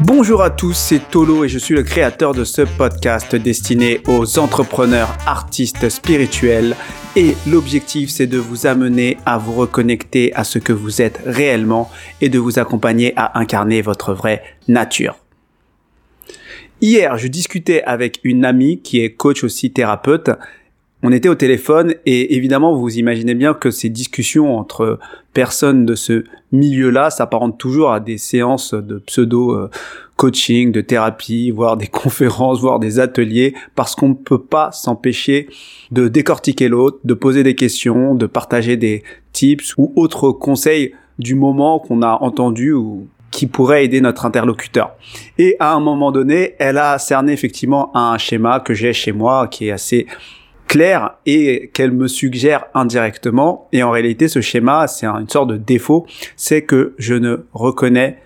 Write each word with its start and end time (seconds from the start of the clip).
Bonjour 0.00 0.42
à 0.42 0.50
tous, 0.50 0.74
c'est 0.74 1.10
Tolo 1.10 1.42
et 1.42 1.48
je 1.48 1.58
suis 1.58 1.74
le 1.74 1.82
créateur 1.82 2.32
de 2.32 2.44
ce 2.44 2.62
podcast 2.62 3.34
destiné 3.34 4.00
aux 4.06 4.38
entrepreneurs, 4.38 5.08
artistes 5.26 5.88
spirituels 5.88 6.76
et 7.16 7.34
l'objectif 7.48 8.08
c'est 8.08 8.28
de 8.28 8.38
vous 8.38 8.68
amener 8.68 9.16
à 9.26 9.38
vous 9.38 9.54
reconnecter 9.54 10.32
à 10.34 10.44
ce 10.44 10.60
que 10.60 10.72
vous 10.72 11.02
êtes 11.02 11.20
réellement 11.26 11.90
et 12.20 12.28
de 12.28 12.38
vous 12.38 12.60
accompagner 12.60 13.12
à 13.16 13.40
incarner 13.40 13.82
votre 13.82 14.14
vraie 14.14 14.44
nature. 14.68 15.16
Hier, 16.80 17.18
je 17.18 17.26
discutais 17.26 17.82
avec 17.82 18.20
une 18.22 18.44
amie 18.44 18.80
qui 18.80 19.00
est 19.00 19.14
coach 19.14 19.42
aussi 19.42 19.72
thérapeute 19.72 20.30
on 21.02 21.12
était 21.12 21.28
au 21.28 21.34
téléphone 21.34 21.94
et 22.06 22.34
évidemment 22.34 22.74
vous 22.74 22.98
imaginez 22.98 23.34
bien 23.34 23.54
que 23.54 23.70
ces 23.70 23.88
discussions 23.88 24.58
entre 24.58 24.98
personnes 25.32 25.86
de 25.86 25.94
ce 25.94 26.24
milieu-là 26.50 27.10
s'apparentent 27.10 27.58
toujours 27.58 27.92
à 27.92 28.00
des 28.00 28.18
séances 28.18 28.74
de 28.74 28.98
pseudo 28.98 29.52
euh, 29.52 29.70
coaching, 30.16 30.72
de 30.72 30.80
thérapie, 30.80 31.50
voire 31.50 31.76
des 31.76 31.86
conférences, 32.02 32.60
voire 32.60 32.80
des 32.80 32.98
ateliers 32.98 33.54
parce 33.76 33.94
qu'on 33.94 34.08
ne 34.10 34.14
peut 34.14 34.42
pas 34.42 34.72
s'empêcher 34.72 35.48
de 35.92 36.08
décortiquer 36.08 36.68
l'autre, 36.68 36.98
de 37.04 37.14
poser 37.14 37.42
des 37.42 37.54
questions, 37.54 38.14
de 38.14 38.26
partager 38.26 38.76
des 38.76 39.04
tips 39.32 39.74
ou 39.76 39.92
autres 39.94 40.32
conseils 40.32 40.94
du 41.18 41.34
moment 41.34 41.78
qu'on 41.78 42.02
a 42.02 42.18
entendu 42.22 42.72
ou 42.72 43.08
qui 43.30 43.46
pourrait 43.46 43.84
aider 43.84 44.00
notre 44.00 44.26
interlocuteur. 44.26 44.96
Et 45.36 45.54
à 45.60 45.74
un 45.74 45.80
moment 45.80 46.10
donné, 46.10 46.54
elle 46.58 46.78
a 46.78 46.98
cerné 46.98 47.32
effectivement 47.32 47.96
un 47.96 48.16
schéma 48.18 48.58
que 48.58 48.74
j'ai 48.74 48.92
chez 48.92 49.12
moi 49.12 49.46
qui 49.48 49.68
est 49.68 49.70
assez 49.70 50.06
clair 50.68 51.14
et 51.26 51.70
qu'elle 51.72 51.92
me 51.92 52.06
suggère 52.06 52.66
indirectement. 52.74 53.68
Et 53.72 53.82
en 53.82 53.90
réalité, 53.90 54.28
ce 54.28 54.40
schéma, 54.40 54.86
c'est 54.86 55.06
une 55.06 55.28
sorte 55.28 55.50
de 55.50 55.56
défaut, 55.56 56.06
c'est 56.36 56.62
que 56.62 56.94
je 56.98 57.14
ne 57.14 57.44
reconnais 57.52 58.18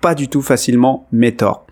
pas 0.00 0.14
du 0.14 0.28
tout 0.28 0.42
facilement 0.42 1.06
mes 1.12 1.34
torts. 1.34 1.64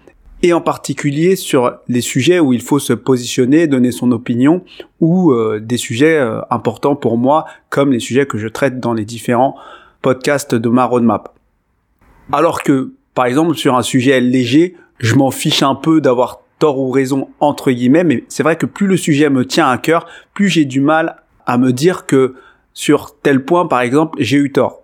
Et 0.45 0.53
en 0.53 0.61
particulier 0.61 1.37
sur 1.37 1.77
les 1.87 2.01
sujets 2.01 2.41
où 2.41 2.53
il 2.53 2.63
faut 2.63 2.79
se 2.79 2.93
positionner, 2.93 3.67
donner 3.67 3.93
son 3.93 4.11
opinion, 4.11 4.63
ou 5.01 5.33
euh, 5.33 5.61
des 5.61 5.77
sujets 5.77 6.17
euh, 6.17 6.41
importants 6.51 6.97
pour 6.97 7.17
moi, 7.17 7.45
comme 7.69 7.93
les 7.93 8.01
sujets 8.01 8.27
que 8.27 8.39
je 8.39 8.49
traite 8.49 8.81
dans 8.81 8.93
les 8.93 9.05
différents 9.05 9.55
podcasts 10.01 10.55
de 10.55 10.69
ma 10.69 10.85
roadmap. 10.85 11.33
Alors 12.33 12.63
que, 12.63 12.93
par 13.15 13.27
exemple, 13.27 13.55
sur 13.55 13.77
un 13.77 13.83
sujet 13.83 14.21
léger, 14.21 14.75
je 14.99 15.15
m'en 15.15 15.31
fiche 15.31 15.63
un 15.63 15.77
peu 15.77 16.01
d'avoir 16.01 16.42
tort 16.63 16.79
ou 16.79 16.93
raison 16.93 17.29
entre 17.41 17.73
guillemets, 17.73 18.05
mais 18.05 18.23
c'est 18.29 18.45
vrai 18.45 18.55
que 18.55 18.67
plus 18.67 18.87
le 18.87 18.97
sujet 18.97 19.29
me 19.31 19.45
tient 19.45 19.69
à 19.69 19.79
cœur, 19.79 20.07
plus 20.33 20.49
j'ai 20.49 20.65
du 20.65 20.81
mal 20.81 21.17
à 21.45 21.59
me 21.59 21.73
dire 21.73 22.07
que 22.07 22.37
sur 22.73 23.17
tel 23.21 23.45
point, 23.45 23.67
par 23.67 23.81
exemple, 23.81 24.17
j'ai 24.23 24.37
eu 24.37 24.53
tort. 24.53 24.83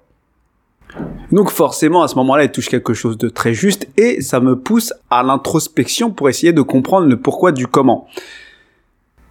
Donc 1.30 1.50
forcément, 1.50 2.02
à 2.02 2.08
ce 2.08 2.16
moment-là, 2.16 2.42
il 2.42 2.50
touche 2.50 2.68
quelque 2.68 2.94
chose 2.94 3.16
de 3.16 3.28
très 3.28 3.54
juste 3.54 3.86
et 3.96 4.22
ça 4.22 4.40
me 4.40 4.58
pousse 4.58 4.92
à 5.08 5.22
l'introspection 5.22 6.10
pour 6.10 6.28
essayer 6.28 6.52
de 6.52 6.62
comprendre 6.62 7.06
le 7.06 7.16
pourquoi 7.16 7.52
du 7.52 7.68
comment. 7.68 8.08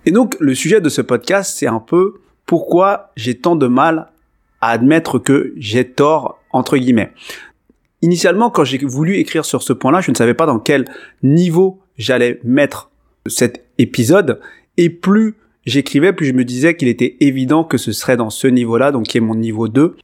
Et 0.05 0.11
donc, 0.11 0.37
le 0.39 0.55
sujet 0.55 0.79
de 0.79 0.87
ce 0.87 1.01
podcast, 1.01 1.53
c'est 1.53 1.67
un 1.67 1.81
peu 1.81 2.21
pourquoi 2.45 3.11
j'ai 3.17 3.35
tant 3.35 3.57
de 3.57 3.67
mal 3.67 4.07
à 4.61 4.69
admettre 4.69 5.19
que 5.19 5.53
j'ai 5.57 5.83
tort, 5.83 6.39
entre 6.53 6.77
guillemets. 6.77 7.11
Initialement, 8.01 8.49
quand 8.49 8.63
j'ai 8.63 8.77
voulu 8.77 9.17
écrire 9.17 9.43
sur 9.43 9.61
ce 9.61 9.73
point-là, 9.73 9.99
je 9.99 10.11
ne 10.11 10.15
savais 10.15 10.33
pas 10.33 10.45
dans 10.45 10.59
quel 10.59 10.85
niveau 11.23 11.81
j'allais 11.97 12.39
mettre 12.43 12.91
cet 13.27 13.65
épisode 13.77 14.39
et 14.77 14.89
plus 14.89 15.35
j'écrivais, 15.65 16.13
plus 16.13 16.27
je 16.27 16.33
me 16.33 16.45
disais 16.45 16.75
qu'il 16.75 16.87
était 16.87 17.17
évident 17.19 17.63
que 17.63 17.77
ce 17.77 17.91
serait 17.91 18.17
dans 18.17 18.29
ce 18.29 18.47
niveau-là, 18.47 18.91
donc 18.91 19.05
qui 19.05 19.17
est 19.17 19.21
mon 19.21 19.35
niveau 19.35 19.67
2. 19.67 19.95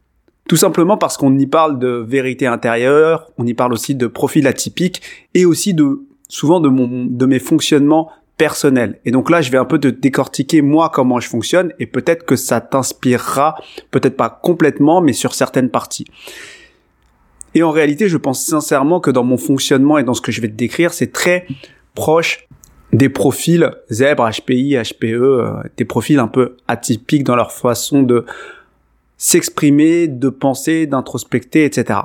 Tout 0.50 0.58
simplement 0.58 0.98
parce 0.98 1.16
qu'on 1.18 1.38
y 1.38 1.48
parle 1.48 1.80
de 1.80 2.06
vérité 2.06 2.48
intérieure, 2.48 3.32
on 3.38 3.48
y 3.48 3.54
parle 3.54 3.72
aussi 3.74 3.96
de 3.96 4.08
profil 4.08 4.46
atypique 4.46 5.02
et 5.34 5.46
aussi 5.46 5.74
de 5.74 6.02
souvent 6.28 6.60
de 6.60 6.68
mon 6.68 7.06
de 7.06 7.26
mes 7.26 7.40
fonctionnements 7.40 8.12
personnels. 8.38 9.00
Et 9.06 9.12
donc 9.12 9.30
là, 9.30 9.42
je 9.42 9.52
vais 9.52 9.58
un 9.58 9.66
peu 9.66 9.80
te 9.80 9.88
décortiquer 9.88 10.62
moi 10.62 10.90
comment 10.94 11.20
je 11.20 11.30
fonctionne 11.30 11.72
et 11.80 11.86
peut-être 11.86 12.26
que 12.26 12.36
ça 12.36 12.60
t'inspirera, 12.60 13.56
peut-être 13.92 14.18
pas 14.18 14.30
complètement, 14.30 15.02
mais 15.02 15.14
sur 15.14 15.34
certaines 15.34 15.70
parties. 15.70 16.06
Et 17.56 17.64
en 17.64 17.72
réalité, 17.72 18.10
je 18.10 18.18
pense 18.18 18.44
sincèrement 18.46 19.00
que 19.00 19.12
dans 19.12 19.24
mon 19.24 19.38
fonctionnement 19.38 19.98
et 19.98 20.04
dans 20.04 20.16
ce 20.16 20.22
que 20.22 20.32
je 20.32 20.42
vais 20.42 20.48
te 20.48 20.56
décrire, 20.56 20.94
c'est 20.94 21.12
très 21.12 21.46
proche 21.96 22.48
des 22.92 23.10
profils 23.10 23.72
zèbres, 23.90 24.30
HPI, 24.30 24.78
HPE, 24.78 25.06
euh, 25.06 25.54
des 25.78 25.86
profils 25.86 26.20
un 26.20 26.28
peu 26.28 26.58
atypiques 26.68 27.24
dans 27.24 27.36
leur 27.36 27.52
façon 27.52 28.04
de 28.04 28.26
s'exprimer, 29.18 30.08
de 30.08 30.30
penser, 30.30 30.86
d'introspecter, 30.86 31.66
etc. 31.66 32.00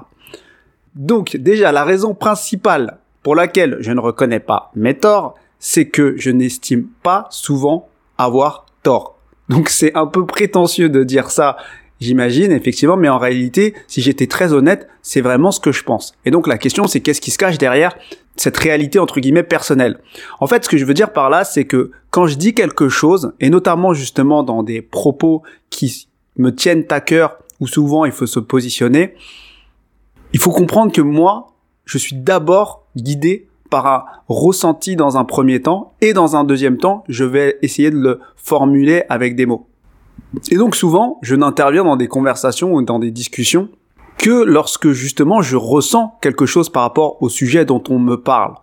Donc 0.94 1.36
déjà, 1.36 1.72
la 1.72 1.84
raison 1.84 2.14
principale 2.14 2.98
pour 3.22 3.34
laquelle 3.34 3.76
je 3.80 3.92
ne 3.92 4.00
reconnais 4.00 4.40
pas 4.40 4.70
mes 4.74 4.94
torts, 4.94 5.34
c'est 5.58 5.88
que 5.88 6.14
je 6.16 6.30
n'estime 6.30 6.86
pas 7.02 7.26
souvent 7.30 7.88
avoir 8.16 8.66
tort. 8.82 9.18
Donc 9.48 9.68
c'est 9.68 9.94
un 9.94 10.06
peu 10.06 10.24
prétentieux 10.26 10.88
de 10.88 11.04
dire 11.04 11.30
ça 11.30 11.56
J'imagine, 12.00 12.52
effectivement, 12.52 12.96
mais 12.96 13.08
en 13.08 13.18
réalité, 13.18 13.74
si 13.88 14.02
j'étais 14.02 14.28
très 14.28 14.52
honnête, 14.52 14.88
c'est 15.02 15.20
vraiment 15.20 15.50
ce 15.50 15.58
que 15.58 15.72
je 15.72 15.82
pense. 15.82 16.14
Et 16.24 16.30
donc 16.30 16.46
la 16.46 16.56
question, 16.56 16.86
c'est 16.86 17.00
qu'est-ce 17.00 17.20
qui 17.20 17.32
se 17.32 17.38
cache 17.38 17.58
derrière 17.58 17.96
cette 18.40 18.56
réalité, 18.56 18.98
entre 18.98 19.20
guillemets, 19.20 19.42
personnelle. 19.42 20.00
En 20.40 20.46
fait, 20.46 20.64
ce 20.64 20.68
que 20.68 20.76
je 20.76 20.84
veux 20.84 20.94
dire 20.94 21.12
par 21.12 21.30
là, 21.30 21.44
c'est 21.44 21.64
que 21.64 21.90
quand 22.10 22.26
je 22.26 22.36
dis 22.36 22.54
quelque 22.54 22.88
chose, 22.88 23.32
et 23.40 23.50
notamment 23.50 23.94
justement 23.94 24.42
dans 24.42 24.62
des 24.62 24.82
propos 24.82 25.42
qui 25.70 26.08
me 26.36 26.54
tiennent 26.54 26.84
à 26.90 27.00
cœur, 27.00 27.38
où 27.60 27.66
souvent 27.66 28.04
il 28.04 28.12
faut 28.12 28.26
se 28.26 28.40
positionner, 28.40 29.14
il 30.32 30.38
faut 30.38 30.52
comprendre 30.52 30.92
que 30.92 31.00
moi, 31.00 31.54
je 31.84 31.98
suis 31.98 32.16
d'abord 32.16 32.84
guidé 32.96 33.48
par 33.70 33.86
un 33.86 34.04
ressenti 34.28 34.96
dans 34.96 35.16
un 35.16 35.24
premier 35.24 35.60
temps, 35.60 35.92
et 36.00 36.12
dans 36.12 36.36
un 36.36 36.44
deuxième 36.44 36.78
temps, 36.78 37.04
je 37.08 37.24
vais 37.24 37.58
essayer 37.62 37.90
de 37.90 37.98
le 37.98 38.20
formuler 38.36 39.02
avec 39.08 39.36
des 39.36 39.46
mots. 39.46 39.66
Et 40.50 40.56
donc 40.56 40.74
souvent, 40.76 41.18
je 41.22 41.34
n'interviens 41.34 41.84
dans 41.84 41.96
des 41.96 42.08
conversations 42.08 42.72
ou 42.74 42.82
dans 42.82 42.98
des 42.98 43.10
discussions 43.10 43.68
que 44.18 44.44
lorsque 44.44 44.90
justement 44.90 45.42
je 45.42 45.56
ressens 45.56 46.18
quelque 46.20 46.46
chose 46.46 46.68
par 46.68 46.82
rapport 46.82 47.22
au 47.22 47.28
sujet 47.28 47.64
dont 47.64 47.82
on 47.88 47.98
me 47.98 48.16
parle. 48.16 48.54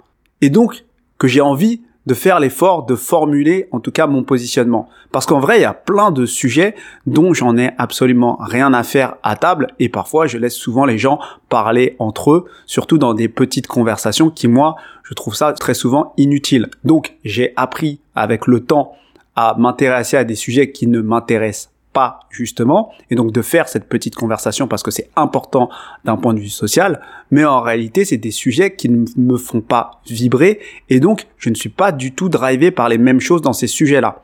Et 0.41 0.49
donc 0.49 0.85
que 1.17 1.27
j'ai 1.27 1.41
envie 1.41 1.81
de 2.05 2.13
faire 2.13 2.39
l'effort 2.39 2.85
de 2.85 2.95
formuler 2.95 3.67
en 3.71 3.79
tout 3.79 3.91
cas 3.91 4.05
mon 4.05 4.23
positionnement. 4.23 4.89
Parce 5.11 5.25
qu'en 5.25 5.39
vrai, 5.39 5.57
il 5.57 5.61
y 5.61 5.65
a 5.65 5.73
plein 5.73 6.11
de 6.11 6.25
sujets 6.25 6.75
dont 7.07 7.33
j'en 7.33 7.57
ai 7.57 7.71
absolument 7.77 8.37
rien 8.41 8.73
à 8.73 8.83
faire 8.83 9.15
à 9.23 9.35
table 9.35 9.67
et 9.79 9.89
parfois 9.89 10.27
je 10.27 10.37
laisse 10.37 10.55
souvent 10.55 10.85
les 10.85 10.97
gens 10.97 11.19
parler 11.49 11.95
entre 11.99 12.31
eux, 12.31 12.45
surtout 12.65 12.97
dans 12.97 13.13
des 13.13 13.27
petites 13.27 13.67
conversations 13.67 14.29
qui 14.29 14.47
moi, 14.47 14.75
je 15.03 15.13
trouve 15.13 15.35
ça 15.35 15.53
très 15.53 15.73
souvent 15.73 16.13
inutile. 16.17 16.69
Donc 16.83 17.15
j'ai 17.23 17.53
appris 17.55 17.99
avec 18.13 18.45
le 18.45 18.59
temps 18.59 18.93
à 19.35 19.55
m'intéresser 19.57 20.17
à 20.17 20.23
des 20.23 20.35
sujets 20.35 20.71
qui 20.71 20.87
ne 20.87 21.01
m'intéressent 21.01 21.71
pas 21.95 22.19
justement, 22.29 22.91
et 23.09 23.15
donc 23.15 23.31
de 23.31 23.41
faire 23.41 23.69
cette 23.69 23.87
petite 23.87 24.15
conversation 24.15 24.67
parce 24.67 24.83
que 24.83 24.91
c'est 24.91 25.09
important 25.15 25.69
d'un 26.03 26.17
point 26.17 26.33
de 26.33 26.39
vue 26.39 26.49
social, 26.49 26.99
mais 27.31 27.45
en 27.45 27.61
réalité 27.61 28.03
c'est 28.03 28.17
des 28.17 28.31
sujets 28.31 28.75
qui 28.75 28.89
ne 28.89 29.05
me 29.15 29.37
font 29.37 29.61
pas 29.61 30.01
vibrer, 30.05 30.59
et 30.89 30.99
donc 30.99 31.25
je 31.37 31.49
ne 31.49 31.55
suis 31.55 31.69
pas 31.69 31.93
du 31.93 32.13
tout 32.13 32.27
drivé 32.27 32.69
par 32.69 32.89
les 32.89 32.97
mêmes 32.97 33.21
choses 33.21 33.41
dans 33.41 33.53
ces 33.53 33.67
sujets-là. 33.67 34.23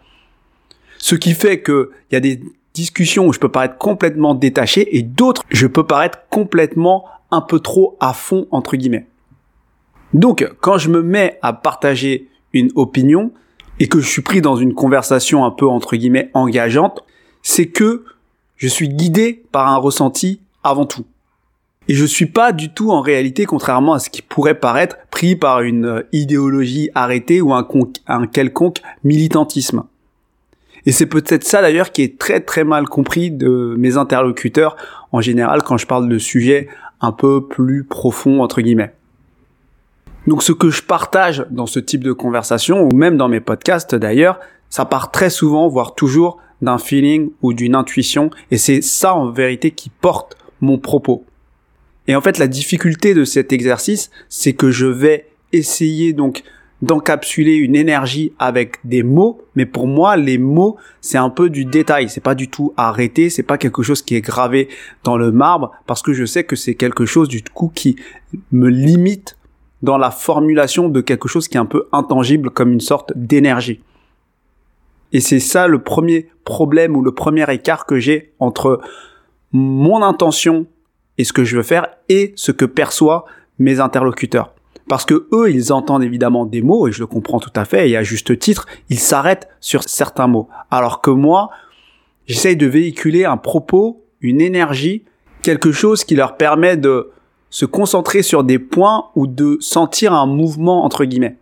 Ce 0.97 1.15
qui 1.15 1.33
fait 1.33 1.61
que 1.61 1.91
il 2.11 2.15
y 2.15 2.17
a 2.17 2.19
des 2.19 2.41
discussions 2.73 3.25
où 3.27 3.31
je 3.33 3.39
peux 3.39 3.49
paraître 3.49 3.77
complètement 3.77 4.35
détaché, 4.35 4.97
et 4.97 5.01
d'autres 5.01 5.43
je 5.49 5.65
peux 5.65 5.85
paraître 5.85 6.19
complètement 6.29 7.05
un 7.31 7.41
peu 7.41 7.61
trop 7.61 7.95
à 8.01 8.11
fond 8.11 8.47
entre 8.51 8.75
guillemets. 8.75 9.07
Donc 10.13 10.45
quand 10.59 10.77
je 10.77 10.89
me 10.89 11.01
mets 11.01 11.39
à 11.41 11.53
partager 11.53 12.27
une 12.51 12.69
opinion, 12.75 13.31
et 13.79 13.87
que 13.87 14.01
je 14.01 14.07
suis 14.07 14.21
pris 14.21 14.41
dans 14.41 14.57
une 14.57 14.73
conversation 14.73 15.45
un 15.45 15.51
peu 15.51 15.67
entre 15.67 15.95
guillemets 15.95 16.29
engageante, 16.33 17.03
c'est 17.43 17.67
que 17.67 18.05
je 18.57 18.67
suis 18.67 18.89
guidé 18.89 19.43
par 19.51 19.67
un 19.67 19.77
ressenti 19.77 20.39
avant 20.63 20.85
tout. 20.85 21.05
Et 21.87 21.95
je 21.95 22.05
suis 22.05 22.27
pas 22.27 22.51
du 22.51 22.71
tout 22.71 22.91
en 22.91 23.01
réalité, 23.01 23.45
contrairement 23.45 23.93
à 23.93 23.99
ce 23.99 24.09
qui 24.09 24.21
pourrait 24.21 24.59
paraître, 24.59 24.97
pris 25.09 25.35
par 25.35 25.61
une 25.61 25.85
euh, 25.85 26.07
idéologie 26.11 26.89
arrêtée 26.93 27.41
ou 27.41 27.53
un, 27.53 27.67
un 28.07 28.27
quelconque 28.27 28.81
militantisme. 29.03 29.83
Et 30.85 30.91
c'est 30.91 31.05
peut-être 31.05 31.43
ça 31.43 31.61
d'ailleurs 31.61 31.91
qui 31.91 32.01
est 32.01 32.17
très 32.17 32.39
très 32.39 32.63
mal 32.63 32.87
compris 32.87 33.29
de 33.29 33.75
mes 33.77 33.97
interlocuteurs 33.97 34.75
en 35.11 35.21
général 35.21 35.61
quand 35.63 35.77
je 35.77 35.85
parle 35.85 36.09
de 36.09 36.17
sujets 36.17 36.69
un 37.01 37.11
peu 37.11 37.45
plus 37.47 37.83
profonds 37.83 38.41
entre 38.41 38.61
guillemets. 38.61 38.93
Donc 40.27 40.43
ce 40.43 40.51
que 40.51 40.69
je 40.69 40.83
partage 40.83 41.45
dans 41.49 41.65
ce 41.65 41.79
type 41.79 42.03
de 42.03 42.13
conversation, 42.13 42.83
ou 42.83 42.95
même 42.95 43.17
dans 43.17 43.27
mes 43.27 43.39
podcasts 43.39 43.95
d'ailleurs, 43.95 44.39
ça 44.69 44.85
part 44.85 45.11
très 45.11 45.29
souvent, 45.29 45.67
voire 45.67 45.95
toujours, 45.95 46.37
d'un 46.61 46.77
feeling 46.77 47.31
ou 47.41 47.53
d'une 47.53 47.75
intuition, 47.75 48.29
et 48.51 48.57
c'est 48.57 48.81
ça 48.81 49.15
en 49.15 49.31
vérité 49.31 49.71
qui 49.71 49.89
porte 49.89 50.37
mon 50.61 50.77
propos. 50.77 51.25
Et 52.07 52.15
en 52.15 52.21
fait, 52.21 52.37
la 52.37 52.47
difficulté 52.47 53.13
de 53.13 53.23
cet 53.23 53.53
exercice, 53.53 54.09
c'est 54.29 54.53
que 54.53 54.71
je 54.71 54.87
vais 54.87 55.27
essayer 55.53 56.13
donc 56.13 56.43
d'encapsuler 56.81 57.55
une 57.55 57.75
énergie 57.75 58.33
avec 58.39 58.77
des 58.83 59.03
mots, 59.03 59.41
mais 59.55 59.65
pour 59.65 59.85
moi, 59.87 60.17
les 60.17 60.37
mots, 60.37 60.77
c'est 60.99 61.17
un 61.17 61.29
peu 61.29 61.49
du 61.49 61.63
détail, 61.65 62.09
c'est 62.09 62.23
pas 62.23 62.33
du 62.33 62.47
tout 62.47 62.73
arrêté, 62.75 63.29
c'est 63.29 63.43
pas 63.43 63.57
quelque 63.59 63.83
chose 63.83 64.01
qui 64.01 64.15
est 64.15 64.21
gravé 64.21 64.67
dans 65.03 65.15
le 65.15 65.31
marbre, 65.31 65.71
parce 65.85 66.01
que 66.01 66.13
je 66.13 66.25
sais 66.25 66.43
que 66.43 66.55
c'est 66.55 66.75
quelque 66.75 67.05
chose 67.05 67.27
du 67.27 67.43
coup 67.43 67.71
qui 67.73 67.97
me 68.51 68.69
limite 68.69 69.37
dans 69.83 69.97
la 69.97 70.11
formulation 70.11 70.89
de 70.89 71.01
quelque 71.01 71.27
chose 71.27 71.47
qui 71.47 71.57
est 71.57 71.59
un 71.59 71.65
peu 71.65 71.87
intangible 71.91 72.49
comme 72.49 72.71
une 72.71 72.81
sorte 72.81 73.13
d'énergie. 73.15 73.81
Et 75.11 75.19
c'est 75.19 75.39
ça 75.39 75.67
le 75.67 75.81
premier 75.81 76.29
problème 76.43 76.95
ou 76.95 77.01
le 77.01 77.13
premier 77.13 77.51
écart 77.51 77.85
que 77.85 77.99
j'ai 77.99 78.33
entre 78.39 78.81
mon 79.51 80.01
intention 80.01 80.67
et 81.17 81.23
ce 81.23 81.33
que 81.33 81.43
je 81.43 81.57
veux 81.57 81.63
faire 81.63 81.87
et 82.09 82.33
ce 82.35 82.51
que 82.51 82.65
perçoivent 82.65 83.23
mes 83.59 83.79
interlocuteurs. 83.79 84.53
Parce 84.87 85.05
que 85.05 85.27
eux, 85.31 85.51
ils 85.51 85.71
entendent 85.71 86.03
évidemment 86.03 86.45
des 86.45 86.61
mots, 86.61 86.87
et 86.87 86.91
je 86.91 86.99
le 86.99 87.07
comprends 87.07 87.39
tout 87.39 87.51
à 87.55 87.65
fait, 87.65 87.89
et 87.89 87.95
à 87.95 88.03
juste 88.03 88.37
titre, 88.39 88.65
ils 88.89 88.99
s'arrêtent 88.99 89.47
sur 89.59 89.83
certains 89.83 90.27
mots. 90.27 90.49
Alors 90.69 91.01
que 91.01 91.11
moi, 91.11 91.49
j'essaye 92.25 92.57
de 92.57 92.65
véhiculer 92.67 93.23
un 93.23 93.37
propos, 93.37 94.03
une 94.19 94.41
énergie, 94.41 95.05
quelque 95.43 95.71
chose 95.71 96.03
qui 96.03 96.15
leur 96.15 96.35
permet 96.35 96.77
de 96.77 97.11
se 97.49 97.65
concentrer 97.65 98.21
sur 98.21 98.43
des 98.43 98.59
points 98.59 99.09
ou 99.15 99.27
de 99.27 99.57
sentir 99.59 100.13
un 100.13 100.25
mouvement 100.25 100.83
entre 100.83 101.05
guillemets. 101.05 101.37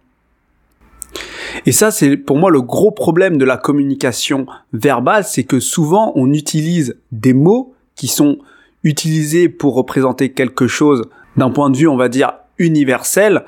Et 1.66 1.72
ça, 1.72 1.92
c'est 1.92 2.18
pour 2.18 2.38
moi 2.38 2.52
le 2.52 2.62
gros 2.62 2.92
problème 2.92 3.38
de 3.38 3.46
la 3.46 3.58
communication 3.58 4.46
verbale, 4.74 5.24
c'est 5.24 5.44
que 5.44 5.60
souvent 5.60 6.12
on 6.16 6.32
utilise 6.32 6.98
des 7.12 7.34
mots 7.34 7.74
qui 7.96 8.08
sont 8.08 8.38
utilisés 8.84 9.50
pour 9.50 9.76
représenter 9.76 10.32
quelque 10.32 10.68
chose 10.68 11.10
d'un 11.38 11.50
point 11.50 11.70
de 11.70 11.78
vue, 11.78 11.88
on 11.88 11.98
va 11.98 12.10
dire, 12.10 12.34
universel, 12.58 13.46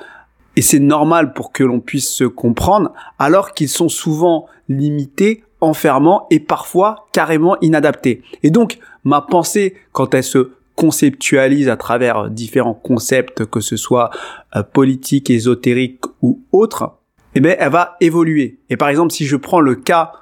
et 0.55 0.61
c'est 0.61 0.79
normal 0.79 1.33
pour 1.33 1.51
que 1.51 1.63
l'on 1.63 1.79
puisse 1.79 2.09
se 2.09 2.25
comprendre, 2.25 2.91
alors 3.19 3.53
qu'ils 3.53 3.69
sont 3.69 3.89
souvent 3.89 4.47
limités, 4.67 5.43
enfermants 5.61 6.27
et 6.31 6.39
parfois 6.39 7.07
carrément 7.13 7.57
inadaptés. 7.61 8.23
Et 8.43 8.49
donc, 8.49 8.79
ma 9.03 9.21
pensée, 9.21 9.75
quand 9.91 10.13
elle 10.13 10.23
se 10.23 10.51
conceptualise 10.75 11.69
à 11.69 11.77
travers 11.77 12.29
différents 12.29 12.73
concepts, 12.73 13.45
que 13.45 13.59
ce 13.59 13.77
soit 13.77 14.09
euh, 14.55 14.63
politique, 14.63 15.29
ésotérique 15.29 16.01
ou 16.21 16.41
autre, 16.51 16.97
eh 17.35 17.39
bien, 17.39 17.55
elle 17.57 17.71
va 17.71 17.97
évoluer. 18.01 18.57
Et 18.69 18.77
par 18.77 18.89
exemple, 18.89 19.11
si 19.13 19.25
je 19.25 19.35
prends 19.35 19.61
le 19.61 19.75
cas 19.75 20.13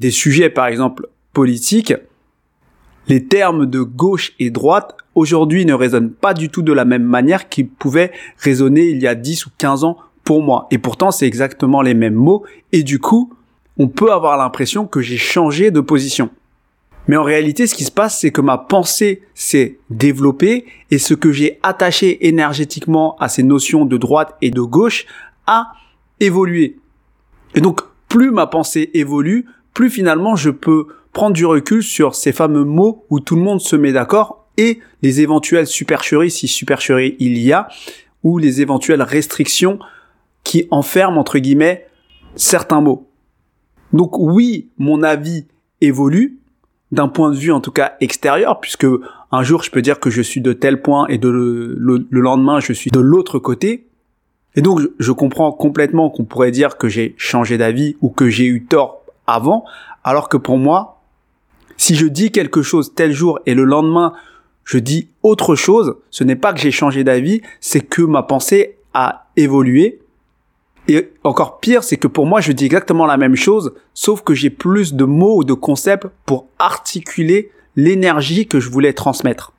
des 0.00 0.10
sujets, 0.10 0.50
par 0.50 0.66
exemple, 0.66 1.08
politiques, 1.32 1.94
les 3.08 3.24
termes 3.24 3.66
de 3.66 3.80
gauche 3.80 4.32
et 4.38 4.50
droite 4.50 4.96
aujourd'hui 5.14 5.66
ne 5.66 5.74
résonnent 5.74 6.10
pas 6.10 6.34
du 6.34 6.48
tout 6.48 6.62
de 6.62 6.72
la 6.72 6.84
même 6.84 7.04
manière 7.04 7.48
qu'ils 7.48 7.68
pouvaient 7.68 8.12
résonner 8.38 8.88
il 8.88 9.02
y 9.02 9.06
a 9.06 9.14
10 9.14 9.46
ou 9.46 9.50
15 9.58 9.84
ans 9.84 9.98
pour 10.24 10.42
moi. 10.42 10.66
Et 10.70 10.78
pourtant, 10.78 11.10
c'est 11.10 11.26
exactement 11.26 11.82
les 11.82 11.94
mêmes 11.94 12.14
mots. 12.14 12.44
Et 12.72 12.82
du 12.82 12.98
coup, 12.98 13.32
on 13.78 13.88
peut 13.88 14.12
avoir 14.12 14.36
l'impression 14.38 14.86
que 14.86 15.00
j'ai 15.00 15.18
changé 15.18 15.70
de 15.70 15.80
position. 15.80 16.30
Mais 17.06 17.16
en 17.16 17.22
réalité, 17.22 17.66
ce 17.66 17.74
qui 17.74 17.84
se 17.84 17.90
passe, 17.90 18.20
c'est 18.20 18.30
que 18.30 18.40
ma 18.40 18.56
pensée 18.56 19.22
s'est 19.34 19.78
développée 19.90 20.64
et 20.90 20.98
ce 20.98 21.12
que 21.12 21.32
j'ai 21.32 21.58
attaché 21.62 22.26
énergétiquement 22.26 23.16
à 23.18 23.28
ces 23.28 23.42
notions 23.42 23.84
de 23.84 23.98
droite 23.98 24.34
et 24.40 24.50
de 24.50 24.62
gauche 24.62 25.04
a 25.46 25.72
évolué. 26.20 26.78
Et 27.54 27.60
donc, 27.60 27.80
plus 28.08 28.30
ma 28.30 28.46
pensée 28.46 28.90
évolue, 28.94 29.46
plus 29.72 29.90
finalement 29.90 30.36
je 30.36 30.50
peux 30.50 30.86
prendre 31.12 31.34
du 31.34 31.46
recul 31.46 31.82
sur 31.82 32.14
ces 32.14 32.32
fameux 32.32 32.64
mots 32.64 33.04
où 33.10 33.20
tout 33.20 33.36
le 33.36 33.42
monde 33.42 33.60
se 33.60 33.76
met 33.76 33.92
d'accord 33.92 34.46
et 34.56 34.80
les 35.02 35.20
éventuelles 35.20 35.66
supercheries, 35.66 36.30
si 36.30 36.48
supercheries 36.48 37.16
il 37.18 37.38
y 37.38 37.52
a, 37.52 37.68
ou 38.22 38.38
les 38.38 38.60
éventuelles 38.60 39.02
restrictions 39.02 39.78
qui 40.44 40.68
enferment 40.70 41.18
entre 41.18 41.38
guillemets 41.38 41.86
certains 42.36 42.80
mots. 42.80 43.08
Donc 43.92 44.18
oui, 44.18 44.70
mon 44.78 45.02
avis 45.02 45.46
évolue 45.80 46.38
d'un 46.92 47.08
point 47.08 47.30
de 47.30 47.36
vue 47.36 47.52
en 47.52 47.60
tout 47.60 47.72
cas 47.72 47.94
extérieur, 48.00 48.60
puisque 48.60 48.86
un 49.32 49.42
jour 49.42 49.62
je 49.62 49.70
peux 49.70 49.82
dire 49.82 50.00
que 50.00 50.10
je 50.10 50.22
suis 50.22 50.40
de 50.40 50.52
tel 50.52 50.82
point 50.82 51.06
et 51.08 51.18
de 51.18 51.28
le 51.28 52.06
lendemain 52.10 52.60
je 52.60 52.72
suis 52.72 52.90
de 52.90 53.00
l'autre 53.00 53.38
côté. 53.38 53.88
Et 54.56 54.62
donc 54.62 54.80
je 54.98 55.12
comprends 55.12 55.52
complètement 55.52 56.10
qu'on 56.10 56.24
pourrait 56.24 56.50
dire 56.50 56.76
que 56.76 56.88
j'ai 56.88 57.14
changé 57.16 57.58
d'avis 57.58 57.96
ou 58.00 58.10
que 58.10 58.28
j'ai 58.28 58.46
eu 58.46 58.64
tort 58.64 59.02
avant, 59.26 59.64
alors 60.04 60.28
que 60.28 60.36
pour 60.36 60.58
moi, 60.58 61.02
si 61.76 61.94
je 61.94 62.06
dis 62.06 62.30
quelque 62.30 62.62
chose 62.62 62.94
tel 62.94 63.12
jour 63.12 63.40
et 63.46 63.54
le 63.54 63.64
lendemain 63.64 64.12
je 64.64 64.78
dis 64.78 65.08
autre 65.22 65.54
chose, 65.54 65.96
ce 66.10 66.24
n'est 66.24 66.36
pas 66.36 66.52
que 66.52 66.60
j'ai 66.60 66.70
changé 66.70 67.04
d'avis, 67.04 67.42
c'est 67.60 67.82
que 67.82 68.02
ma 68.02 68.22
pensée 68.22 68.78
a 68.94 69.26
évolué. 69.36 70.00
Et 70.88 71.12
encore 71.22 71.60
pire, 71.60 71.84
c'est 71.84 71.96
que 71.96 72.08
pour 72.08 72.26
moi, 72.26 72.40
je 72.40 72.52
dis 72.52 72.66
exactement 72.66 73.06
la 73.06 73.16
même 73.16 73.36
chose, 73.36 73.74
sauf 73.94 74.22
que 74.22 74.34
j'ai 74.34 74.50
plus 74.50 74.94
de 74.94 75.04
mots 75.04 75.38
ou 75.38 75.44
de 75.44 75.54
concepts 75.54 76.06
pour 76.26 76.46
articuler 76.58 77.50
l'énergie 77.76 78.46
que 78.46 78.60
je 78.60 78.70
voulais 78.70 78.92
transmettre. 78.92 79.52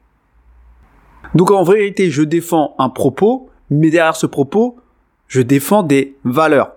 Donc 1.33 1.51
en 1.51 1.63
vérité, 1.63 2.09
je 2.09 2.21
défends 2.21 2.75
un 2.77 2.89
propos, 2.89 3.49
mais 3.69 3.89
derrière 3.89 4.15
ce 4.15 4.27
propos, 4.27 4.77
je 5.27 5.41
défends 5.41 5.83
des 5.83 6.15
valeurs. 6.23 6.73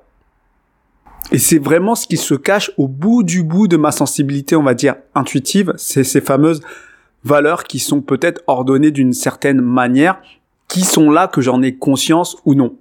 Et 1.30 1.38
c'est 1.38 1.58
vraiment 1.58 1.94
ce 1.94 2.06
qui 2.06 2.16
se 2.16 2.34
cache 2.34 2.70
au 2.78 2.88
bout 2.88 3.22
du 3.22 3.42
bout 3.42 3.68
de 3.68 3.76
ma 3.76 3.92
sensibilité, 3.92 4.56
on 4.56 4.62
va 4.62 4.74
dire, 4.74 4.96
intuitive, 5.14 5.74
c'est 5.76 6.04
ces 6.04 6.20
fameuses 6.20 6.62
valeurs 7.24 7.64
qui 7.64 7.78
sont 7.78 8.00
peut-être 8.00 8.42
ordonnées 8.46 8.90
d'une 8.90 9.12
certaine 9.12 9.60
manière, 9.60 10.20
qui 10.68 10.82
sont 10.82 11.10
là 11.10 11.28
que 11.28 11.40
j'en 11.40 11.62
ai 11.62 11.74
conscience 11.74 12.36
ou 12.44 12.54
non. 12.54 12.76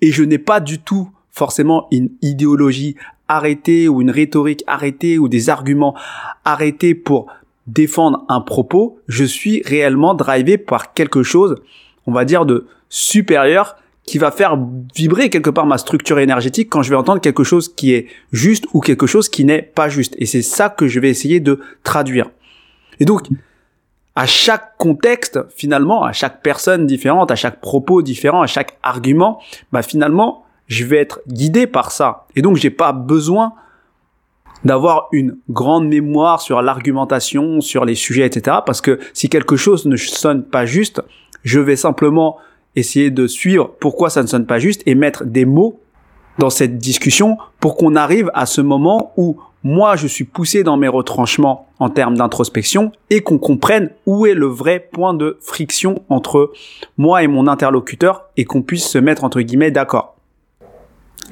Et 0.00 0.12
je 0.12 0.22
n'ai 0.22 0.38
pas 0.38 0.60
du 0.60 0.78
tout 0.78 1.10
forcément 1.32 1.88
une 1.90 2.10
idéologie 2.22 2.96
arrêtée 3.26 3.88
ou 3.88 4.00
une 4.00 4.10
rhétorique 4.10 4.64
arrêtée 4.66 5.18
ou 5.18 5.28
des 5.28 5.50
arguments 5.50 5.96
arrêtés 6.44 6.94
pour 6.94 7.26
défendre 7.66 8.24
un 8.28 8.40
propos. 8.40 8.98
Je 9.08 9.24
suis 9.24 9.62
réellement 9.64 10.14
drivé 10.14 10.58
par 10.58 10.94
quelque 10.94 11.22
chose, 11.22 11.56
on 12.06 12.12
va 12.12 12.24
dire, 12.24 12.46
de 12.46 12.66
supérieur 12.88 13.76
qui 14.08 14.16
va 14.18 14.30
faire 14.30 14.58
vibrer 14.96 15.28
quelque 15.28 15.50
part 15.50 15.66
ma 15.66 15.76
structure 15.76 16.18
énergétique 16.18 16.70
quand 16.70 16.82
je 16.82 16.88
vais 16.88 16.96
entendre 16.96 17.20
quelque 17.20 17.44
chose 17.44 17.68
qui 17.68 17.92
est 17.92 18.06
juste 18.32 18.64
ou 18.72 18.80
quelque 18.80 19.06
chose 19.06 19.28
qui 19.28 19.44
n'est 19.44 19.60
pas 19.60 19.90
juste. 19.90 20.14
Et 20.18 20.24
c'est 20.24 20.42
ça 20.42 20.70
que 20.70 20.88
je 20.88 20.98
vais 20.98 21.10
essayer 21.10 21.40
de 21.40 21.60
traduire. 21.82 22.30
Et 23.00 23.04
donc, 23.04 23.26
à 24.16 24.26
chaque 24.26 24.76
contexte, 24.78 25.38
finalement, 25.54 26.04
à 26.04 26.12
chaque 26.12 26.42
personne 26.42 26.86
différente, 26.86 27.30
à 27.30 27.36
chaque 27.36 27.60
propos 27.60 28.00
différent, 28.00 28.40
à 28.40 28.46
chaque 28.46 28.78
argument, 28.82 29.40
bah 29.72 29.82
finalement, 29.82 30.44
je 30.68 30.86
vais 30.86 30.96
être 30.96 31.20
guidé 31.28 31.66
par 31.66 31.92
ça. 31.92 32.26
Et 32.34 32.40
donc, 32.40 32.56
j'ai 32.56 32.70
pas 32.70 32.92
besoin 32.92 33.52
d'avoir 34.64 35.08
une 35.12 35.36
grande 35.50 35.86
mémoire 35.86 36.40
sur 36.40 36.62
l'argumentation, 36.62 37.60
sur 37.60 37.84
les 37.84 37.94
sujets, 37.94 38.24
etc. 38.24 38.56
Parce 38.64 38.80
que 38.80 38.98
si 39.12 39.28
quelque 39.28 39.56
chose 39.56 39.84
ne 39.84 39.96
sonne 39.96 40.44
pas 40.44 40.64
juste, 40.64 41.02
je 41.44 41.60
vais 41.60 41.76
simplement 41.76 42.38
essayer 42.78 43.10
de 43.10 43.26
suivre 43.26 43.74
pourquoi 43.80 44.10
ça 44.10 44.22
ne 44.22 44.26
sonne 44.26 44.46
pas 44.46 44.58
juste 44.58 44.82
et 44.86 44.94
mettre 44.94 45.24
des 45.24 45.44
mots 45.44 45.80
dans 46.38 46.50
cette 46.50 46.78
discussion 46.78 47.36
pour 47.60 47.76
qu'on 47.76 47.96
arrive 47.96 48.30
à 48.34 48.46
ce 48.46 48.60
moment 48.60 49.12
où 49.16 49.38
moi 49.64 49.96
je 49.96 50.06
suis 50.06 50.24
poussé 50.24 50.62
dans 50.62 50.76
mes 50.76 50.88
retranchements 50.88 51.68
en 51.78 51.90
termes 51.90 52.16
d'introspection 52.16 52.92
et 53.10 53.20
qu'on 53.22 53.38
comprenne 53.38 53.90
où 54.06 54.26
est 54.26 54.34
le 54.34 54.46
vrai 54.46 54.88
point 54.92 55.14
de 55.14 55.36
friction 55.40 56.02
entre 56.08 56.52
moi 56.96 57.22
et 57.22 57.26
mon 57.26 57.46
interlocuteur 57.48 58.24
et 58.36 58.44
qu'on 58.44 58.62
puisse 58.62 58.86
se 58.86 58.98
mettre 58.98 59.24
entre 59.24 59.40
guillemets 59.40 59.70
d'accord. 59.70 60.16